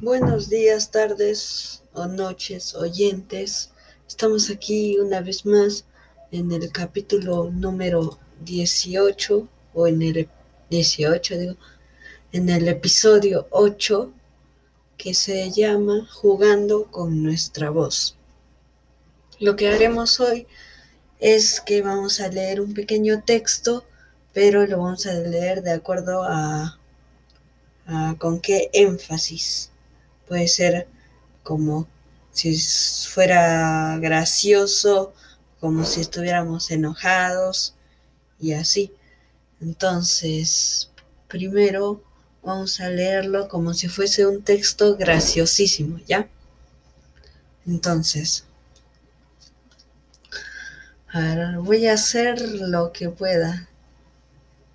[0.00, 3.72] Buenos días, tardes o noches, oyentes.
[4.06, 5.86] Estamos aquí una vez más
[6.30, 10.28] en el capítulo número 18 o en el
[10.70, 11.56] 18, digo,
[12.30, 14.12] en el episodio 8
[14.96, 18.16] que se llama Jugando con nuestra voz.
[19.40, 20.46] Lo que haremos hoy
[21.18, 23.84] es que vamos a leer un pequeño texto,
[24.32, 26.78] pero lo vamos a leer de acuerdo a,
[27.86, 29.72] a con qué énfasis.
[30.28, 30.86] Puede ser
[31.42, 31.88] como
[32.30, 32.56] si
[33.08, 35.12] fuera gracioso,
[35.60, 37.74] como si estuviéramos enojados
[38.38, 38.92] y así.
[39.60, 40.90] Entonces,
[41.26, 42.02] primero
[42.42, 46.28] vamos a leerlo como si fuese un texto graciosísimo, ¿ya?
[47.66, 48.44] Entonces,
[51.08, 53.68] a voy a hacer lo que pueda.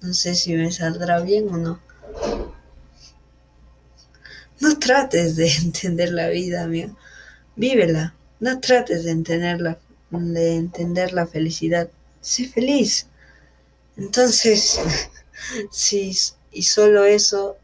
[0.00, 1.80] No sé si me saldrá bien o no.
[4.60, 6.96] No trates de entender la vida, amigo.
[7.56, 8.14] Vívela.
[8.40, 9.78] No trates de entender la,
[10.10, 11.90] de entender la felicidad.
[12.22, 13.06] Sé feliz.
[13.98, 14.80] Entonces,
[15.70, 16.16] sí,
[16.52, 17.58] y solo eso,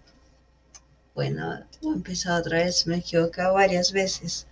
[1.15, 4.47] bueno, he empezado otra vez, me he equivocado varias veces.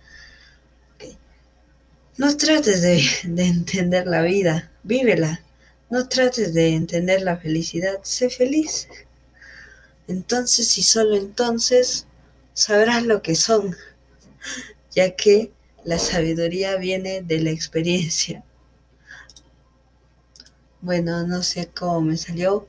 [2.17, 5.43] No trates de, de entender la vida, vívela.
[5.91, 8.87] No trates de entender la felicidad, sé feliz.
[10.07, 12.07] Entonces y solo entonces
[12.53, 13.75] sabrás lo que son,
[14.91, 15.51] ya que
[15.83, 18.43] la sabiduría viene de la experiencia.
[20.81, 22.67] Bueno, no sé cómo me salió,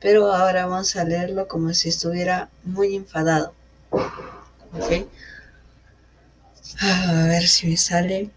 [0.00, 3.54] pero ahora vamos a leerlo como si estuviera muy enfadado.
[3.90, 5.06] ¿Ok?
[6.80, 8.30] A ver si me sale.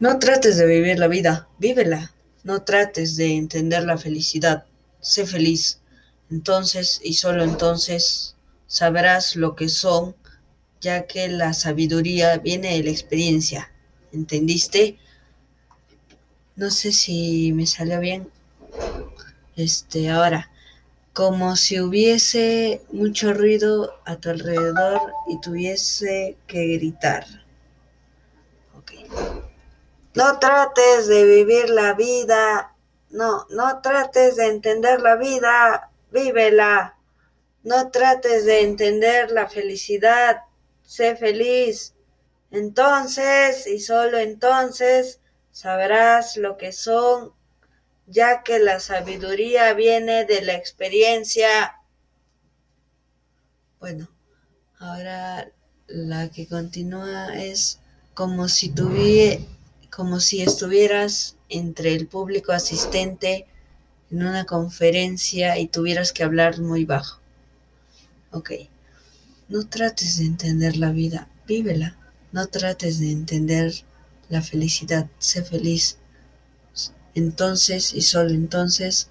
[0.00, 2.12] No trates de vivir la vida, vívela.
[2.44, 4.64] No trates de entender la felicidad,
[5.00, 5.80] sé feliz.
[6.30, 8.36] Entonces y solo entonces
[8.68, 10.14] sabrás lo que son,
[10.80, 13.72] ya que la sabiduría viene de la experiencia.
[14.12, 14.98] ¿Entendiste?
[16.54, 18.30] No sé si me salió bien.
[19.56, 20.50] Este, ahora,
[21.12, 27.24] como si hubiese mucho ruido a tu alrededor y tuviese que gritar.
[28.76, 28.92] Ok.
[30.14, 32.74] No trates de vivir la vida.
[33.10, 35.90] No, no trates de entender la vida.
[36.12, 36.97] Vívela.
[37.68, 40.38] No trates de entender la felicidad,
[40.86, 41.92] sé feliz.
[42.50, 45.20] Entonces, y solo entonces,
[45.50, 47.34] sabrás lo que son,
[48.06, 51.74] ya que la sabiduría viene de la experiencia.
[53.80, 54.08] Bueno,
[54.78, 55.52] ahora
[55.88, 57.80] la que continúa es
[58.14, 59.42] como si tuviera,
[59.94, 63.46] como si estuvieras entre el público asistente
[64.10, 67.17] en una conferencia y tuvieras que hablar muy bajo.
[68.30, 68.52] Ok.
[69.48, 71.96] No trates de entender la vida, vívela.
[72.32, 73.72] No trates de entender
[74.28, 75.96] la felicidad, sé feliz.
[77.14, 79.08] Entonces y solo entonces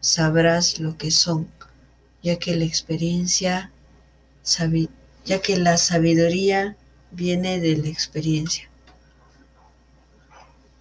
[0.00, 1.48] sabrás lo que son,
[2.22, 3.72] ya que la experiencia,
[5.24, 6.76] ya que la sabiduría
[7.10, 8.70] viene de la experiencia.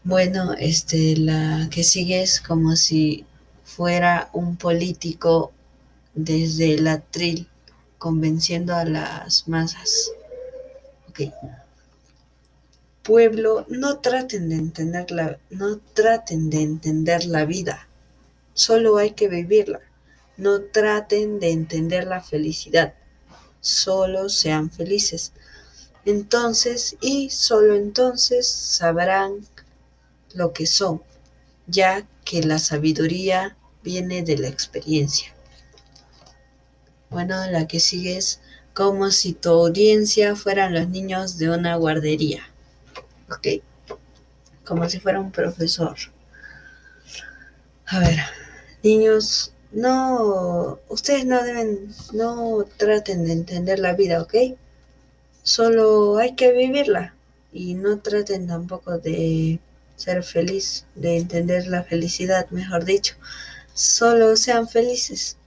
[0.04, 3.26] Bueno, este, la que sigue es como si
[3.64, 5.52] fuera un político
[6.14, 7.50] desde el atril
[8.00, 10.12] convenciendo a las masas.
[13.04, 17.88] Pueblo, no traten de entender la, no traten de entender la vida.
[18.54, 19.82] Solo hay que vivirla.
[20.38, 22.94] No traten de entender la felicidad.
[23.60, 25.34] Solo sean felices.
[26.06, 29.46] Entonces y solo entonces sabrán
[30.34, 31.02] lo que son,
[31.68, 35.34] ya que la sabiduría viene de la experiencia.
[37.10, 38.40] Bueno, la que sigue es
[38.74, 42.44] como si tu audiencia fueran los niños de una guardería.
[43.32, 43.64] Ok.
[44.64, 45.98] Como si fuera un profesor.
[47.88, 48.20] A ver,
[48.84, 54.36] niños, no, ustedes no deben, no traten de entender la vida, ¿ok?
[55.42, 57.16] Solo hay que vivirla
[57.52, 59.60] y no traten tampoco de
[59.96, 63.16] ser feliz, de entender la felicidad, mejor dicho.
[63.74, 65.39] Solo sean felices.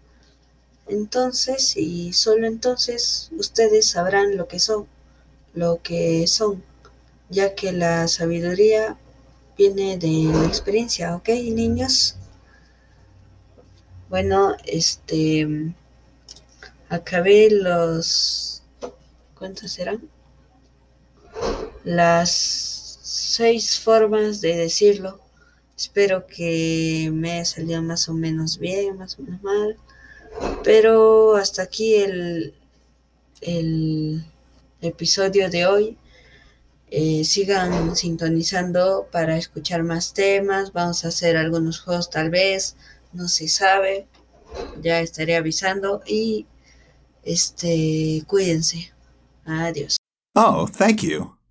[0.92, 4.86] Entonces y solo entonces ustedes sabrán lo que son,
[5.54, 6.62] lo que son,
[7.30, 8.98] ya que la sabiduría
[9.56, 12.16] viene de la experiencia, ¿ok, niños?
[14.10, 15.72] Bueno, este,
[16.90, 18.62] acabé los,
[19.34, 20.10] ¿cuántos eran?
[21.84, 22.30] Las
[23.02, 25.20] seis formas de decirlo.
[25.74, 29.78] Espero que me salido más o menos bien, más o menos mal.
[30.64, 32.54] Pero hasta aquí el,
[33.40, 34.24] el
[34.80, 35.98] episodio de hoy.
[36.94, 40.72] Eh, sigan sintonizando para escuchar más temas.
[40.72, 42.76] Vamos a hacer algunos juegos tal vez.
[43.12, 44.06] No se sabe.
[44.82, 46.02] Ya estaré avisando.
[46.06, 46.46] Y
[47.22, 48.92] este cuídense.
[49.44, 49.96] Adiós.
[50.34, 51.41] Oh, thank you.